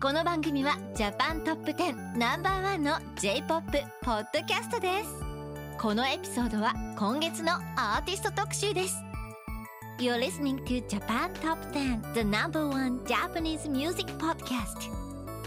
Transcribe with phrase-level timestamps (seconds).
[0.00, 3.64] この番組はジャパントップ10ナンバーワンの J-POP
[4.00, 5.10] ポッドキャストです
[5.76, 8.94] このエピソードは今月のアーティスト特集です
[9.98, 14.88] You're listening to Japan Top 10 The number one Japanese music podcast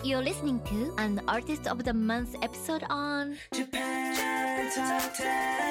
[0.04, 5.62] You're listening to an Artist of the Month episode on Japan Top 10.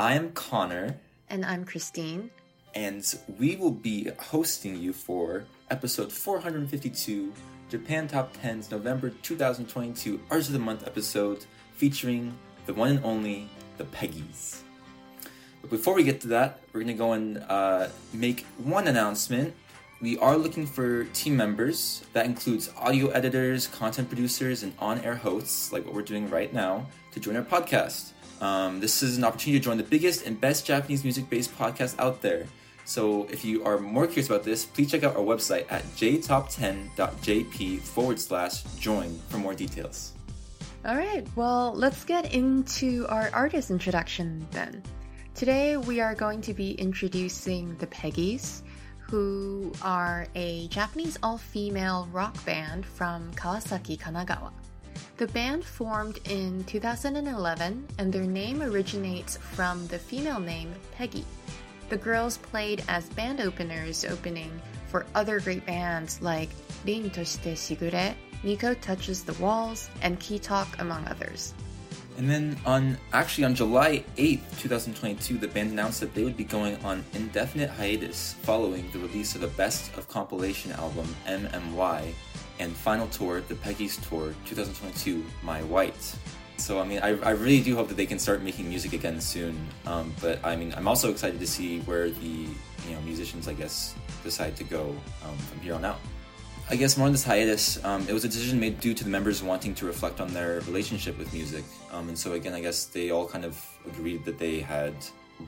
[0.00, 0.96] I'm Connor,
[1.28, 2.30] And I'm Christine.
[2.74, 3.04] and
[3.38, 7.30] we will be hosting you for episode 452
[7.68, 12.32] Japan Top 10's November 2022 Arts of the Month episode featuring
[12.64, 14.60] the one and only the Peggies.
[15.60, 19.52] But before we get to that, we're going to go and uh, make one announcement.
[20.00, 22.02] We are looking for team members.
[22.14, 26.50] That includes audio editors, content producers, and on air hosts, like what we're doing right
[26.54, 28.12] now, to join our podcast.
[28.40, 31.98] Um, this is an opportunity to join the biggest and best Japanese music based podcast
[31.98, 32.46] out there.
[32.84, 37.80] So if you are more curious about this, please check out our website at jtop10.jp
[37.80, 40.12] forward slash join for more details.
[40.84, 44.82] All right, well, let's get into our artist introduction then.
[45.34, 48.62] Today we are going to be introducing the Peggies,
[48.98, 54.52] who are a Japanese all female rock band from Kawasaki, Kanagawa.
[55.16, 61.24] The band formed in 2011 and their name originates from the female name Peggy.
[61.90, 64.50] The girls played as band openers opening
[64.88, 66.48] for other great bands like
[66.86, 71.52] Rin Toshite Shigure, Nico Touches the Walls, and KEYTALK, among others.
[72.16, 76.44] And then on actually on July 8th, 2022, the band announced that they would be
[76.44, 82.12] going on indefinite hiatus following the release of the best of compilation album MMY
[82.60, 86.14] and final tour, the Peggy's Tour 2022, My White.
[86.58, 89.18] So I mean, I, I really do hope that they can start making music again
[89.20, 89.56] soon.
[89.86, 93.54] Um, but I mean, I'm also excited to see where the you know musicians, I
[93.54, 94.94] guess, decide to go
[95.24, 95.98] um, from here on out.
[96.68, 99.10] I guess more on this hiatus, um, it was a decision made due to the
[99.10, 101.64] members wanting to reflect on their relationship with music.
[101.90, 104.94] Um, and so again, I guess they all kind of agreed that they had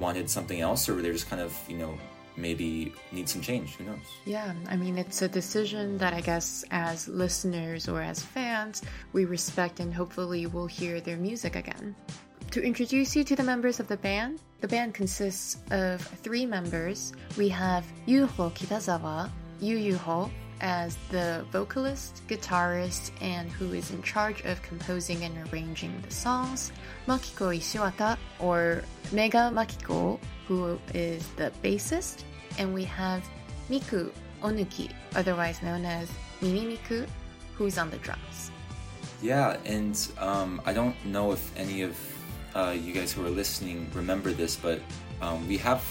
[0.01, 1.99] wanted something else, or they're just kind of you know
[2.37, 3.77] maybe need some change.
[3.77, 3.99] Who knows?
[4.25, 8.83] Yeah, I mean, it's a decision that I guess as listeners or as fans,
[9.13, 11.95] we respect and hopefully we'll hear their music again.
[12.53, 17.13] To introduce you to the members of the band, the band consists of three members.
[17.39, 20.31] We have Yuho Kitazawa, Yu Yuho,
[20.63, 26.73] as the vocalist, guitarist, and who is in charge of composing and arranging the songs.
[27.07, 32.23] Makiko Ishiwata, or Mega Makiko, who is the bassist.
[32.59, 33.29] And we have
[33.69, 34.11] Miku
[34.43, 36.09] Onuki, otherwise known as
[36.41, 37.07] Mimi Miku,
[37.57, 38.51] who's on the drums.
[39.21, 41.99] Yeah, and um, I don't know if any of
[42.55, 44.81] uh, you guys who are listening remember this, but
[45.21, 45.83] um, we have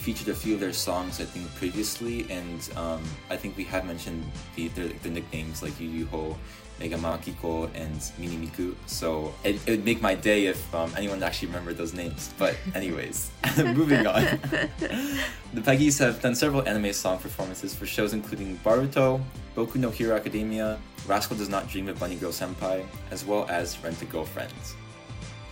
[0.00, 3.84] featured a few of their songs, I think, previously, and um, I think we have
[3.84, 4.24] mentioned
[4.56, 6.36] the, the, the nicknames like Yu Yuho,
[6.78, 8.74] Mega Makiko, and Mimi Miku.
[8.86, 12.32] So it, it would make my day if um, anyone actually remembered those names.
[12.38, 14.22] But, anyways, moving on.
[14.80, 19.20] the Peggies have done several anime song performances for shows including Boruto,
[19.54, 23.78] Boku no Hero Academia, Rascal Does Not Dream of Bunny Girl Senpai, as well as
[23.84, 24.52] Rent a Girlfriend.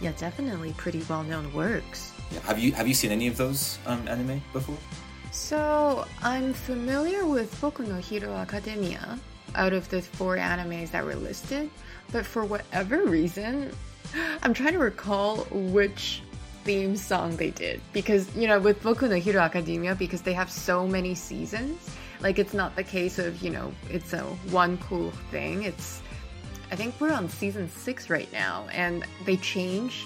[0.00, 2.12] Yeah, definitely pretty well known works.
[2.30, 2.40] Yeah.
[2.40, 4.76] Have you have you seen any of those um, anime before?
[5.30, 9.18] So, I'm familiar with Boku no Hero Academia
[9.54, 11.70] out of the four animes that were listed,
[12.12, 13.70] but for whatever reason,
[14.42, 16.22] I'm trying to recall which
[16.64, 20.50] theme song they did because you know with Boku no Hero Academia because they have
[20.50, 24.20] so many seasons like it's not the case of you know it's a
[24.50, 26.02] one cour thing it's
[26.70, 30.04] I think we're on season six right now and they change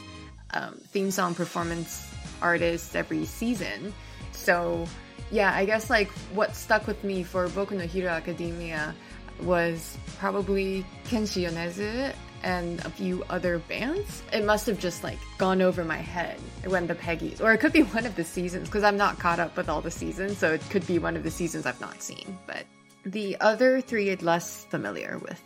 [0.52, 2.08] um, theme song performance
[2.40, 3.92] artists every season
[4.32, 4.86] so
[5.30, 8.94] yeah I guess like what stuck with me for Boku no Hero Academia
[9.40, 14.22] was probably Kenshi Yonezu and a few other bands.
[14.32, 17.72] It must have just like gone over my head when the Peggies, or it could
[17.72, 20.52] be one of the seasons because I'm not caught up with all the seasons, so
[20.52, 22.38] it could be one of the seasons I've not seen.
[22.46, 22.64] But
[23.04, 25.40] the other three, I'm less familiar with.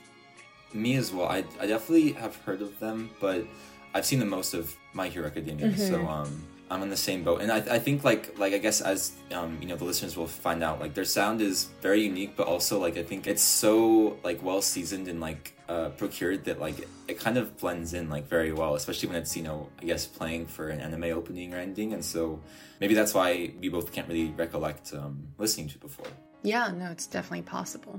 [0.72, 1.28] Me as well.
[1.28, 3.46] I, I definitely have heard of them, but
[3.96, 5.80] I've seen the most of My Hero Academia, mm-hmm.
[5.80, 7.40] so um, I'm on the same boat.
[7.40, 10.26] And I, I think like like I guess as um, you know the listeners will
[10.26, 14.18] find out, like their sound is very unique, but also like I think it's so
[14.22, 18.28] like well seasoned and like uh, procured that like it, kind of blends in like
[18.28, 21.56] very well, especially when it's you know I guess playing for an anime opening or
[21.56, 22.38] ending, and so
[22.80, 26.08] maybe that's why we both can't really recollect um, listening to before.
[26.42, 27.98] Yeah, no, it's definitely possible.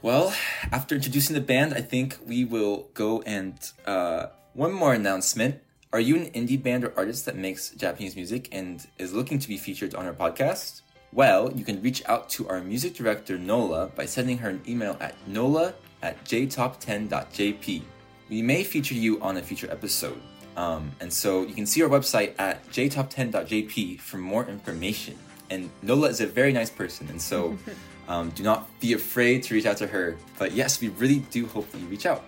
[0.00, 0.32] Well,
[0.70, 5.60] after introducing the band, I think we will go and uh, one more announcement.
[5.92, 9.48] Are you an indie band or artist that makes Japanese music and is looking to
[9.48, 10.82] be featured on our podcast?
[11.12, 14.96] Well, you can reach out to our music director Nola by sending her an email
[15.00, 17.82] at nola at jtop10.jp.
[18.30, 20.20] We may feature you on a future episode.
[20.56, 25.18] Um, and so you can see our website at jtop10.jp for more information.
[25.50, 27.58] And Nola is a very nice person, and so
[28.08, 30.16] um, do not be afraid to reach out to her.
[30.38, 32.24] But yes, we really do hope that you reach out.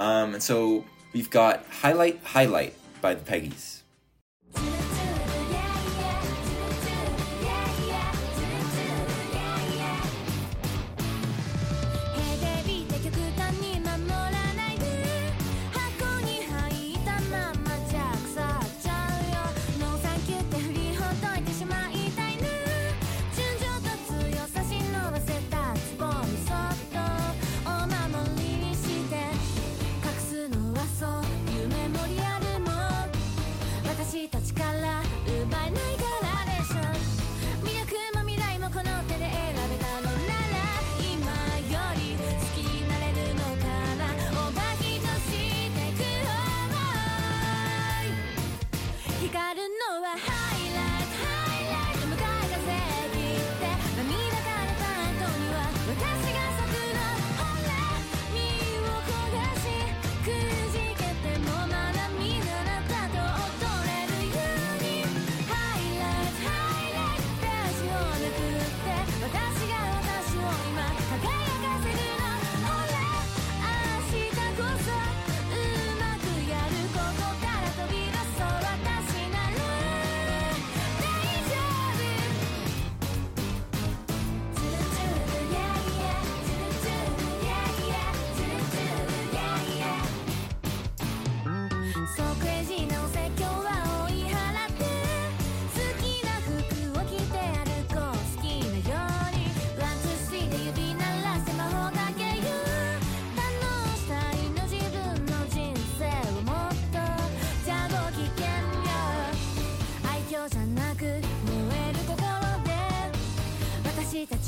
[0.00, 0.84] Um, and so
[1.16, 3.75] We've got Highlight Highlight by the Peggies.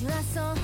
[0.08, 0.57] la sens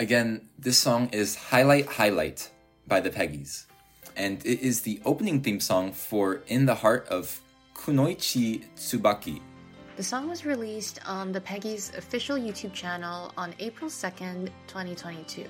[0.00, 2.48] Again, this song is Highlight Highlight
[2.88, 3.66] by the Peggies,
[4.16, 7.38] and it is the opening theme song for In the Heart of
[7.74, 9.42] Kunoichi Tsubaki.
[9.98, 15.44] The song was released on the Peggy's official YouTube channel on April 2nd, 2022.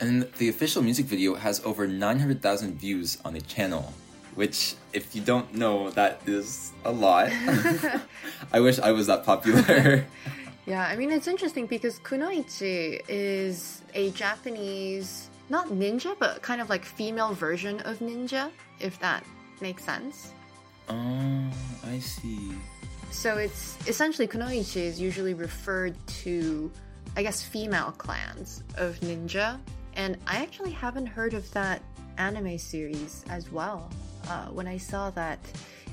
[0.00, 3.92] And the official music video has over 900,000 views on the channel,
[4.36, 7.28] which, if you don't know, that is a lot.
[8.54, 10.06] I wish I was that popular.
[10.66, 16.70] Yeah, I mean, it's interesting because kunoichi is a Japanese, not ninja, but kind of
[16.70, 19.24] like female version of ninja, if that
[19.60, 20.32] makes sense.
[20.88, 21.50] oh,
[21.86, 22.52] I see.
[23.10, 26.70] So it's essentially kunoichi is usually referred to,
[27.16, 29.58] I guess, female clans of ninja.
[29.94, 31.82] And I actually haven't heard of that
[32.18, 33.90] anime series as well.
[34.28, 35.38] Uh, when I saw that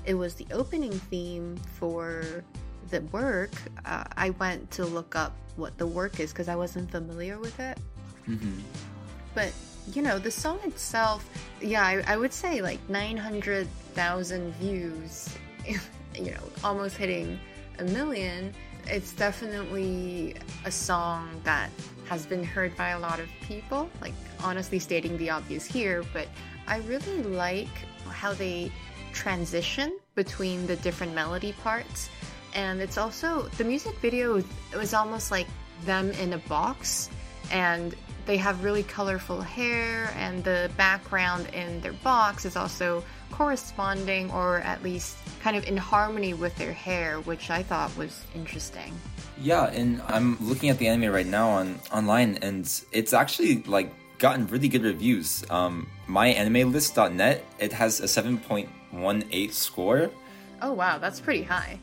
[0.06, 2.44] it was the opening theme for
[2.90, 3.52] the work,
[3.86, 7.60] uh, I went to look up what the work is because I wasn't familiar with
[7.60, 7.78] it.
[9.34, 9.54] But
[9.94, 11.28] you know, the song itself,
[11.62, 15.36] yeah, I, I would say like 900,000 views,
[15.68, 17.40] you know, almost hitting
[17.80, 18.54] a million.
[18.86, 21.70] It's definitely a song that
[22.08, 26.28] has been heard by a lot of people, like honestly stating the obvious here, but
[26.68, 27.68] I really like
[28.10, 28.72] how they
[29.14, 32.10] transition between the different melody parts.
[32.56, 35.48] And it's also the music video it was almost like
[35.86, 37.10] them in a box
[37.52, 44.30] and they have really colorful hair and the background in their box is also corresponding
[44.32, 48.94] or at least kind of in harmony with their hair which i thought was interesting
[49.42, 53.88] Yeah, and I'm looking at the anime right now on online, and it's actually like
[54.20, 55.46] gotten really good reviews.
[55.50, 58.68] Um, MyAnimeList.net it has a 7.18
[59.54, 60.12] score.
[60.62, 61.80] oh wow that's pretty high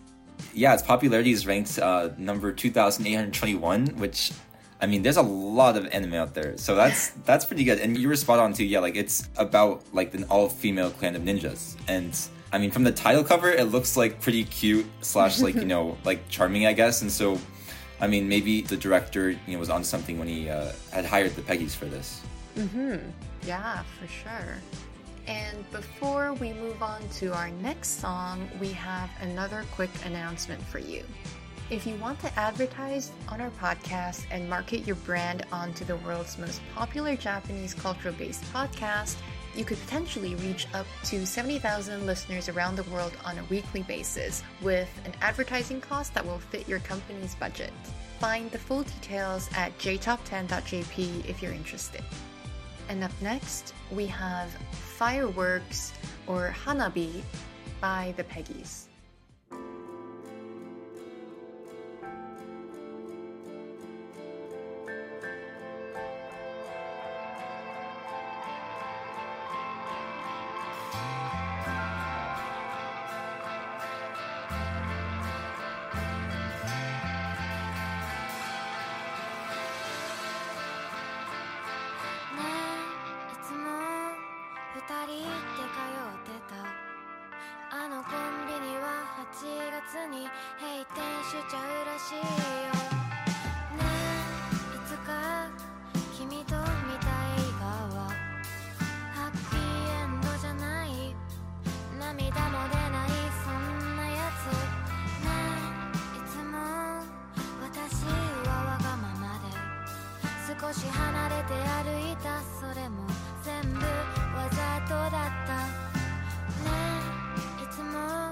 [0.54, 4.32] Yeah, its popularity is ranked uh, number 2,821, which
[4.80, 7.80] I mean, there's a lot of anime out there, so that's that's pretty good.
[7.80, 8.64] And you were spot on too.
[8.64, 12.18] Yeah, like it's about like an all-female clan of ninjas, and
[12.52, 15.96] I mean, from the title cover, it looks like pretty cute slash like you know
[16.04, 17.02] like charming, I guess.
[17.02, 17.38] And so,
[18.00, 21.34] I mean, maybe the director you know was on something when he uh, had hired
[21.36, 22.20] the Peggy's for this.
[22.56, 22.96] Mm-hmm.
[23.46, 24.58] Yeah, for sure.
[25.26, 30.78] And before we move on to our next song, we have another quick announcement for
[30.78, 31.04] you.
[31.68, 36.38] If you want to advertise on our podcast and market your brand onto the world's
[36.38, 39.16] most popular Japanese cultural based podcast,
[39.56, 44.44] you could potentially reach up to 70,000 listeners around the world on a weekly basis
[44.60, 47.72] with an advertising cost that will fit your company's budget.
[48.20, 52.04] Find the full details at jtop10.jp if you're interested.
[52.88, 54.54] And up next, we have
[54.96, 55.92] Fireworks
[56.26, 57.20] or Hanabi
[57.82, 58.85] by the Peggies.
[85.16, 86.60] 二人で通ってた
[87.74, 90.28] あのコンビニは8月に
[90.60, 92.20] 閉店しちゃうらしいよ
[93.76, 93.88] ね
[94.72, 95.48] えいつか
[96.12, 97.64] 君と見た映画
[97.96, 98.12] は
[99.14, 100.90] ハッピーエンドじゃない
[101.98, 103.08] 涙も出ない
[103.40, 104.52] そんなやつ
[105.24, 105.32] ね
[106.12, 106.60] えいつも
[107.64, 109.48] 私はわがままで
[110.46, 113.05] 少し離れて歩いたそれも
[114.86, 115.66] こだった。
[116.62, 116.70] ね
[117.58, 118.30] えいつも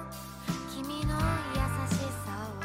[0.72, 1.12] 君の
[1.52, 1.58] 優
[1.90, 2.62] しさは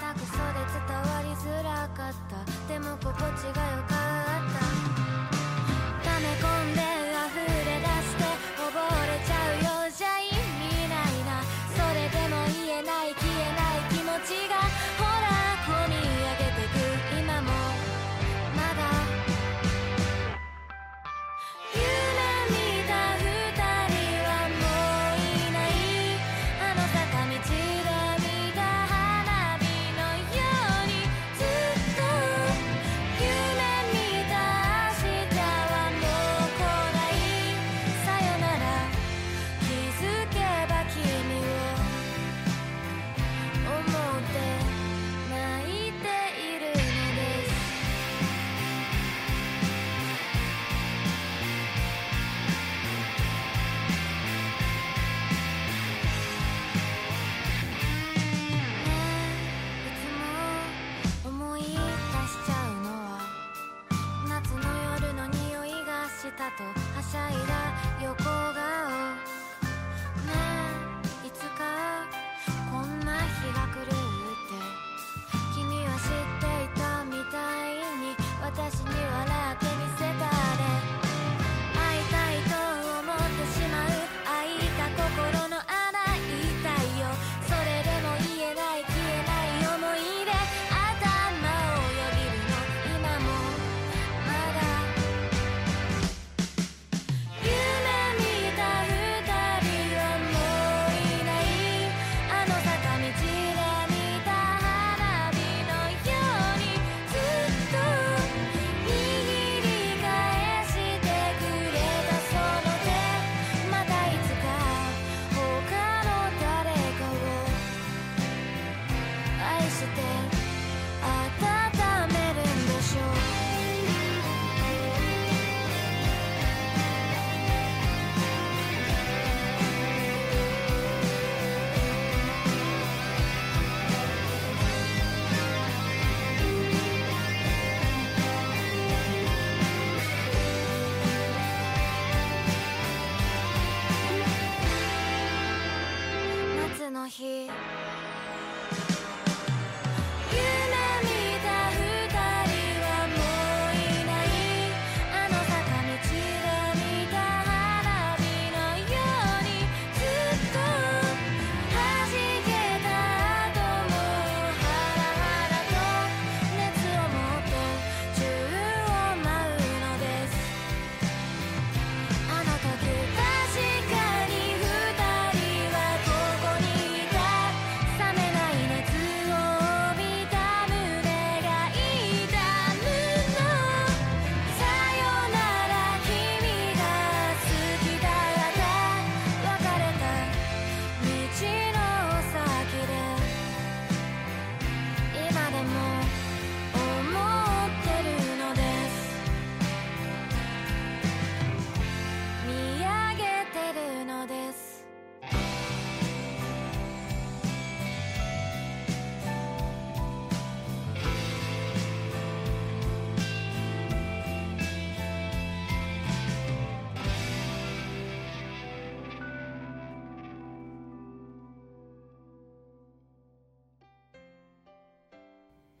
[0.00, 2.34] 下手くそで伝わりづらかった。
[2.66, 4.58] でも心地が良かった。
[6.10, 7.01] 溜め込んで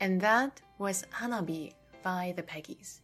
[0.02, 2.98] And that was Hanabi by the Peggies.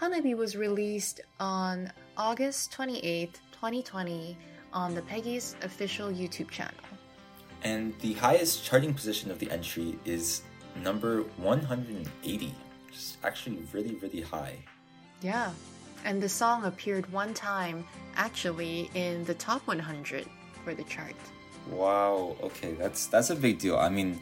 [0.00, 4.38] Hanabi was released on August 28th, 2020
[4.72, 6.86] on the Peggy's official YouTube channel.
[7.64, 10.42] And the highest charting position of the entry is
[10.84, 12.54] number 180,
[12.86, 14.54] which is actually really, really high.
[15.20, 15.50] Yeah.
[16.04, 20.26] And the song appeared one time actually in the top 100
[20.62, 21.16] for the chart.
[21.70, 22.36] Wow.
[22.42, 23.78] Okay, that's that's a big deal.
[23.78, 24.20] I mean,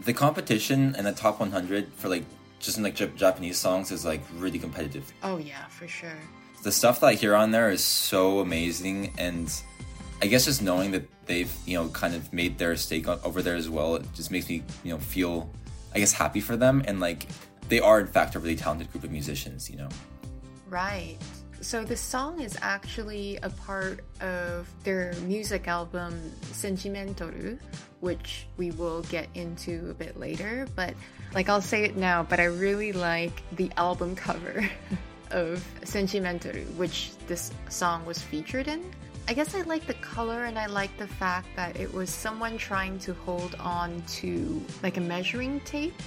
[0.00, 2.24] the competition in the top 100 for like
[2.60, 5.12] just in like Jap- Japanese songs is like really competitive.
[5.22, 6.18] Oh, yeah, for sure.
[6.62, 9.52] The stuff that I hear on there is so amazing, and
[10.20, 13.42] I guess just knowing that they've you know kind of made their stake on, over
[13.42, 15.48] there as well, it just makes me you know feel
[15.94, 17.28] I guess happy for them, and like
[17.68, 19.70] they are in fact a really talented group of musicians.
[19.70, 19.88] You know.
[20.68, 21.16] Right.
[21.60, 27.58] So the song is actually a part of their music album Sentimentoru,
[27.98, 30.68] which we will get into a bit later.
[30.76, 30.94] But
[31.34, 34.68] like I'll say it now, but I really like the album cover
[35.32, 38.84] of Sentimentoru, which this song was featured in.
[39.26, 42.56] I guess I like the color and I like the fact that it was someone
[42.56, 46.00] trying to hold on to like a measuring tape,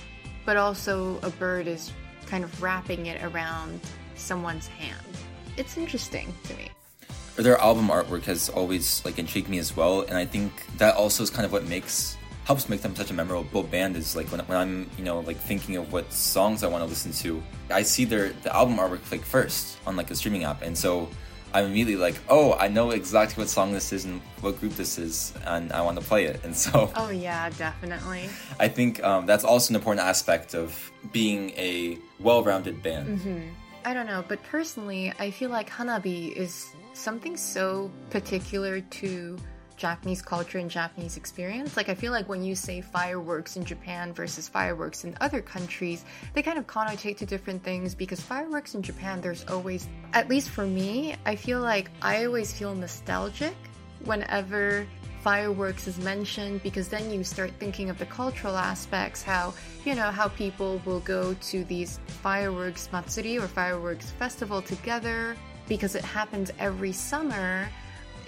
[0.46, 1.92] but also a bird is
[2.26, 3.82] kind of wrapping it around
[4.16, 5.06] someone's hand.
[5.62, 6.66] It's interesting to me.
[7.48, 11.20] their album artwork has always like intrigued me as well and i think that also
[11.24, 12.18] is kind of what makes
[12.50, 15.38] helps make them such a memorable band is like when, when i'm you know like
[15.52, 17.30] thinking of what songs i want to listen to
[17.80, 20.92] i see their the album artwork like first on like a streaming app and so
[21.54, 24.94] i'm immediately like oh i know exactly what song this is and what group this
[25.08, 28.24] is and i want to play it and so Oh, yeah, definitely.
[28.60, 30.68] i think um, that's also an important aspect of
[31.18, 31.98] being a
[32.28, 33.08] well-rounded band
[33.84, 39.38] I don't know, but personally, I feel like Hanabi is something so particular to
[39.76, 41.76] Japanese culture and Japanese experience.
[41.76, 46.06] Like, I feel like when you say fireworks in Japan versus fireworks in other countries,
[46.34, 50.50] they kind of connotate to different things because fireworks in Japan, there's always, at least
[50.50, 53.56] for me, I feel like I always feel nostalgic
[54.06, 54.86] whenever
[55.22, 59.54] fireworks is mentioned because then you start thinking of the cultural aspects how
[59.86, 65.36] you know how people will go to these fireworks matsuri or fireworks festival together
[65.72, 67.70] because it happens every summer.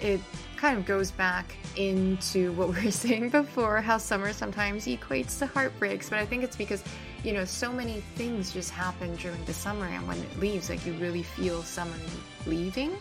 [0.00, 0.18] It
[0.56, 5.46] kind of goes back into what we were saying before how summer sometimes equates to
[5.46, 6.08] heartbreaks.
[6.08, 6.82] But i think it's because
[7.22, 9.84] you know so many things just happen during the summer.
[9.84, 11.98] And when it leaves like you really feel summer
[12.46, 12.96] leaving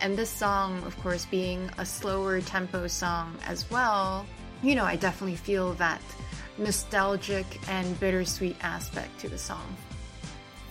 [0.00, 4.26] and this song, of course, being a slower tempo song as well,
[4.62, 6.00] you know, I definitely feel that
[6.58, 9.76] nostalgic and bittersweet aspect to the song.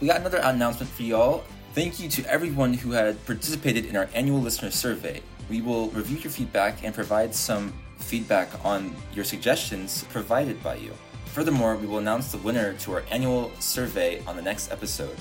[0.01, 1.43] We got another announcement for y'all.
[1.73, 5.21] Thank you to everyone who had participated in our annual listener survey.
[5.49, 10.93] We will review your feedback and provide some feedback on your suggestions provided by you.
[11.25, 15.15] Furthermore, we will announce the winner to our annual survey on the next episode.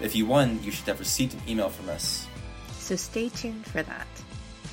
[0.00, 2.26] If you won, you should have received an email from us
[2.89, 4.07] So stay tuned for that.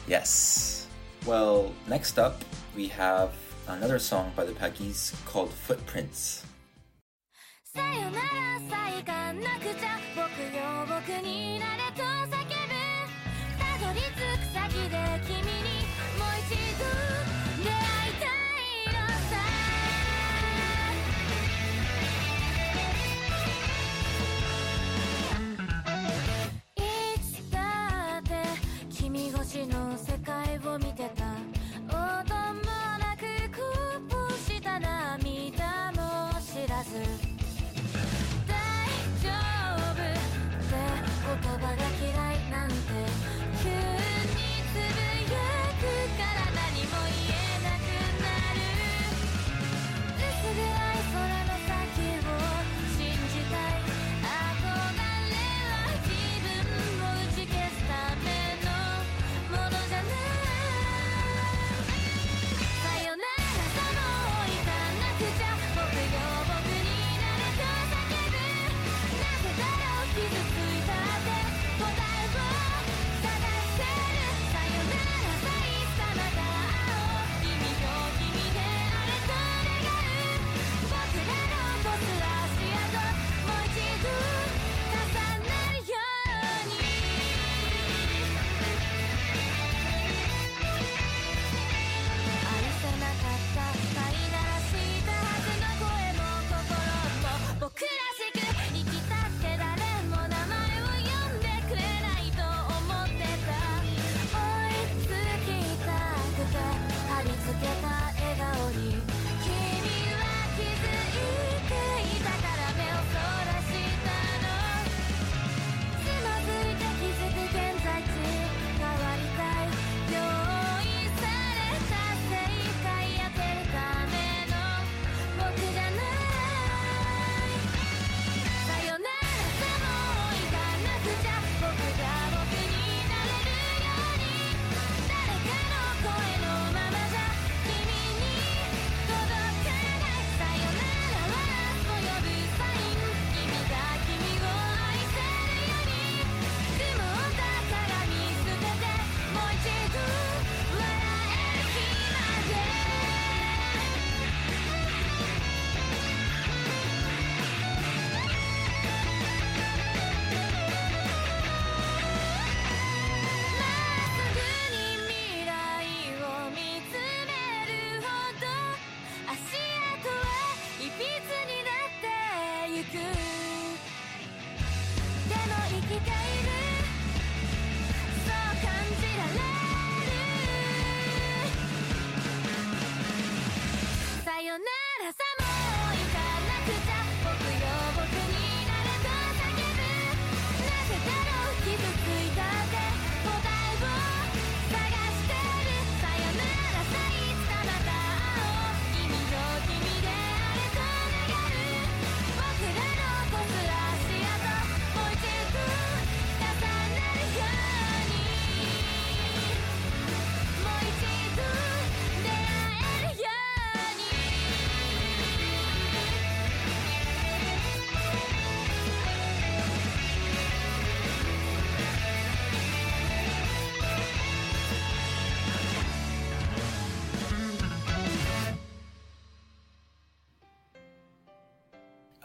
[0.06, 0.86] Yes.
[1.26, 2.42] Well, next up,
[2.76, 3.32] we have
[3.68, 6.44] another song by the Peggies called Footprints.
[7.74, 11.45] さよならさえがなくちゃ僕よ僕に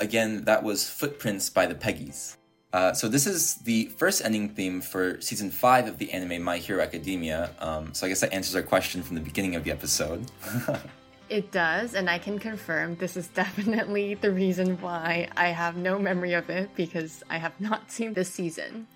[0.03, 2.37] Again, that was Footprints by the Peggies.
[2.73, 6.59] Uh, so this is the first ending theme for season five of the anime My
[6.59, 7.55] Hero Academia.
[7.61, 10.31] Um, so I guess that answers our question from the beginning of the episode.
[11.29, 15.99] It does, and I can confirm this is definitely the reason why I have no
[15.99, 18.87] memory of it because I have not seen this season.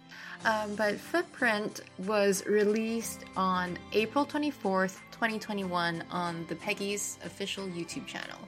[0.45, 8.38] Um, but Footprint was released on April 24th, 2021, on the Peggy's official YouTube channel.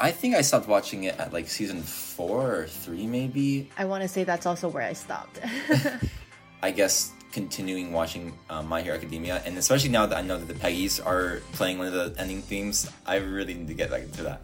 [0.00, 3.68] I think I stopped watching it at like season four or three, maybe.
[3.76, 5.40] I want to say that's also where I stopped.
[6.62, 10.46] I guess continuing watching um, My Hero Academia, and especially now that I know that
[10.46, 14.02] the Peggies are playing one of the ending themes, I really need to get back
[14.02, 14.42] into that.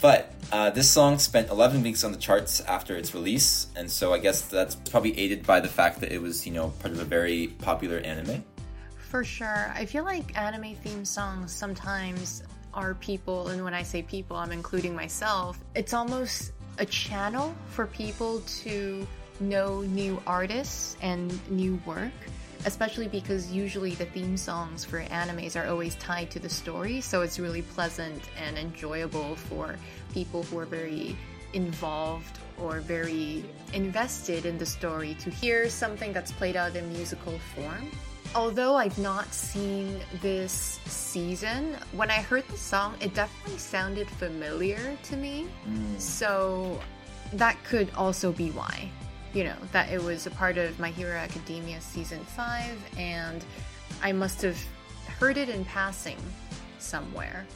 [0.00, 4.12] But uh, this song spent 11 weeks on the charts after its release, and so
[4.12, 7.00] I guess that's probably aided by the fact that it was, you know, part of
[7.00, 8.44] a very popular anime.
[9.10, 9.72] For sure.
[9.74, 12.42] I feel like anime theme songs sometimes
[12.76, 15.58] are people, and when I say people, I'm including myself.
[15.74, 19.06] It's almost a channel for people to
[19.40, 22.12] know new artists and new work,
[22.66, 27.22] especially because usually the theme songs for animes are always tied to the story, so
[27.22, 29.76] it's really pleasant and enjoyable for
[30.12, 31.16] people who are very
[31.54, 37.38] involved or very invested in the story to hear something that's played out in musical
[37.54, 37.90] form.
[38.34, 44.96] Although I've not seen this season, when I heard the song, it definitely sounded familiar
[45.04, 45.46] to me.
[45.68, 46.00] Mm.
[46.00, 46.80] So
[47.32, 48.90] that could also be why.
[49.32, 53.44] You know, that it was a part of My Hero Academia season 5, and
[54.02, 54.58] I must have
[55.18, 56.18] heard it in passing
[56.78, 57.46] somewhere.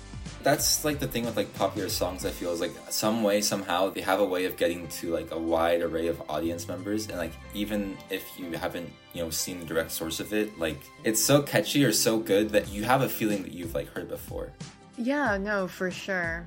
[0.43, 2.25] That's like the thing with like popular songs.
[2.25, 5.31] I feel is like some way somehow they have a way of getting to like
[5.33, 9.61] a wide array of audience members, and like even if you haven't you know seen
[9.61, 13.03] the direct source of it, like it's so catchy or so good that you have
[13.03, 14.51] a feeling that you've like heard before.
[14.97, 16.47] Yeah, no, for sure.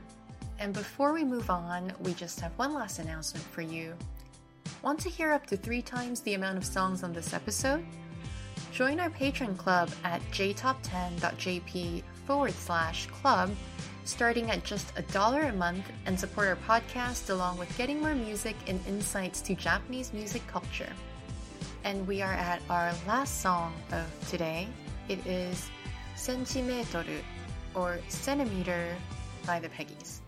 [0.60, 3.96] And before we move on, we just have one last announcement for you.
[4.82, 7.86] Want to hear up to three times the amount of songs on this episode?
[8.72, 13.52] Join our patron club at jtop10.jp forward slash club,
[14.06, 18.16] starting at just a dollar a month, and support our podcast along with getting more
[18.16, 20.92] music and insights to Japanese music culture.
[21.84, 24.68] And we are at our last song of today.
[25.10, 25.70] It is
[26.16, 27.06] Centimeter
[27.76, 28.96] or Centimeter
[29.46, 30.23] by the Peggies.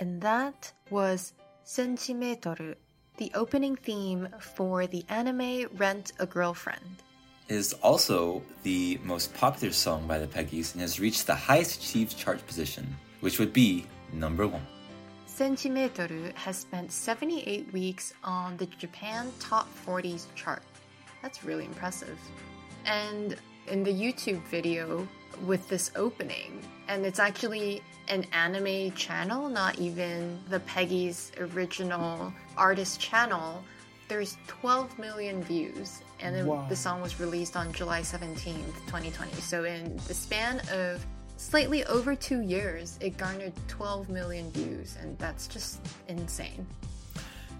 [0.00, 2.74] And that was Centimeter,
[3.18, 7.02] the opening theme for the anime Rent a Girlfriend.
[7.48, 11.80] It is also the most popular song by the Peggies and has reached the highest
[11.80, 13.84] achieved chart position, which would be
[14.14, 14.66] number one.
[15.26, 20.62] Centimeter has spent 78 weeks on the Japan Top 40s chart.
[21.20, 22.18] That's really impressive.
[22.86, 25.06] And in the YouTube video
[25.44, 33.00] with this opening, and it's actually an anime channel, not even the Peggies' original artist
[33.00, 33.62] channel,
[34.08, 36.00] there's 12 million views.
[36.18, 36.66] And then Wow.
[36.68, 39.40] the song was released on July 17th, 2020.
[39.40, 41.04] So, in the span of
[41.36, 46.66] slightly over two years, it garnered 12 million views, and that's just insane.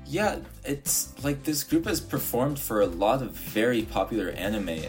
[0.07, 4.81] Yeah, it's like this group has performed for a lot of very popular anime.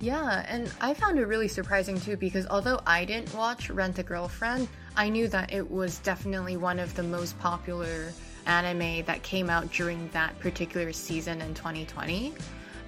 [0.00, 4.04] Yeah, and I found it really surprising too because although I didn't watch Rent a
[4.04, 8.12] Girlfriend, I knew that it was definitely one of the most popular
[8.46, 12.32] anime that came out during that particular season in 2020.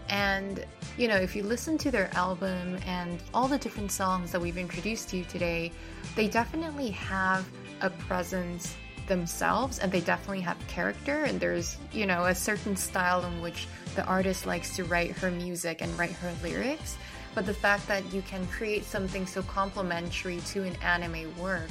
[0.09, 0.65] And,
[0.97, 4.59] you know, if you listen to their album and all the different songs that we've
[4.59, 5.73] introduced to you today,
[6.15, 7.49] they definitely have
[7.81, 8.75] a presence
[9.11, 13.67] themselves and they definitely have character and there's you know a certain style in which
[13.97, 16.97] the artist likes to write her music and write her lyrics
[17.35, 21.69] but the fact that you can create something so complementary to an anime work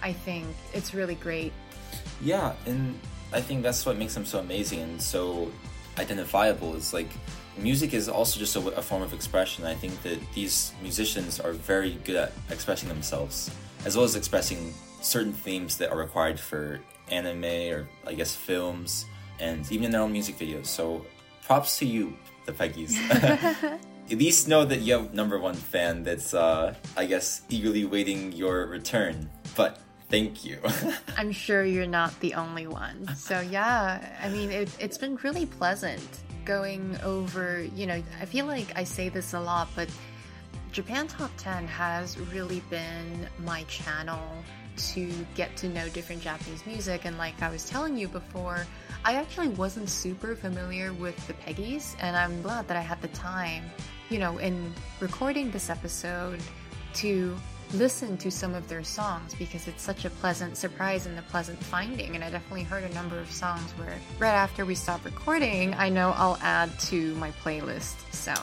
[0.00, 1.52] i think it's really great
[2.22, 2.98] Yeah, and
[3.32, 5.50] I think that's what makes them so amazing and so
[5.98, 6.74] identifiable.
[6.76, 7.08] It's like
[7.58, 9.64] music is also just a, a form of expression.
[9.64, 13.50] I think that these musicians are very good at expressing themselves,
[13.84, 14.72] as well as expressing
[15.06, 19.06] certain themes that are required for anime or I guess films,
[19.38, 20.66] and even in their own music videos.
[20.66, 21.06] So,
[21.44, 22.96] props to you, the Peggies.
[24.10, 28.30] At least know that you have number one fan that's, uh, I guess, eagerly waiting
[28.32, 29.28] your return.
[29.56, 30.58] But thank you.
[31.16, 35.46] i'm sure you're not the only one so yeah i mean it, it's been really
[35.46, 36.06] pleasant
[36.44, 39.88] going over you know i feel like i say this a lot but
[40.72, 44.22] Japan Top 10 has really been my channel
[44.76, 47.04] to get to know different Japanese music.
[47.04, 48.66] And like I was telling you before,
[49.04, 53.08] I actually wasn't super familiar with the Peggies, and I'm glad that I had the
[53.08, 53.64] time,
[54.10, 56.40] you know, in recording this episode
[56.94, 57.36] to
[57.72, 61.58] listen to some of their songs because it's such a pleasant surprise and a pleasant
[61.64, 62.14] finding.
[62.14, 65.88] And I definitely heard a number of songs where right after we stop recording, I
[65.88, 67.94] know I'll add to my playlist.
[68.12, 68.34] So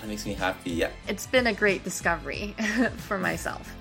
[0.00, 0.70] that makes me happy.
[0.70, 0.90] Yeah.
[1.08, 2.54] it's been a great discovery
[2.96, 3.74] for myself.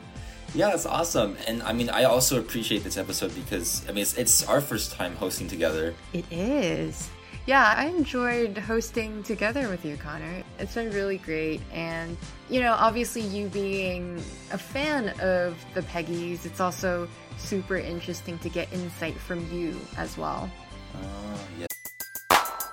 [0.55, 1.37] Yeah, it's awesome.
[1.47, 4.93] And I mean, I also appreciate this episode because, I mean, it's, it's our first
[4.93, 5.93] time hosting together.
[6.11, 7.09] It is.
[7.45, 10.43] Yeah, I enjoyed hosting together with you, Connor.
[10.59, 11.61] It's been really great.
[11.71, 12.17] And,
[12.49, 14.17] you know, obviously, you being
[14.51, 20.17] a fan of the Peggies, it's also super interesting to get insight from you as
[20.17, 20.49] well.
[20.95, 21.65] Ah, oh, yeah.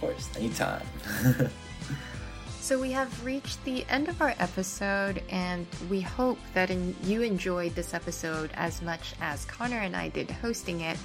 [0.00, 0.86] course, anytime.
[2.62, 7.22] So, we have reached the end of our episode, and we hope that in, you
[7.22, 10.96] enjoyed this episode as much as Connor and I did hosting it.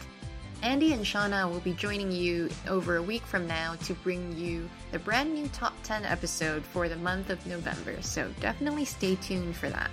[0.62, 4.70] Andy and Shauna will be joining you over a week from now to bring you
[4.92, 9.56] the brand new top 10 episode for the month of November, so definitely stay tuned
[9.56, 9.90] for that.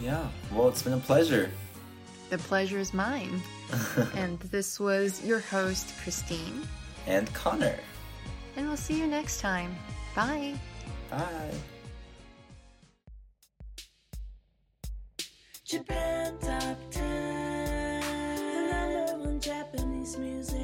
[0.00, 1.50] yeah, well, it's been a pleasure.
[2.28, 3.42] The pleasure is mine.
[4.14, 6.62] and this was your host, Christine.
[7.08, 7.80] And Connor
[8.56, 9.74] and we'll see you next time.
[10.14, 10.54] Bye.
[11.10, 11.54] Bye.
[15.64, 20.59] Japan Top 10 The number one Japanese music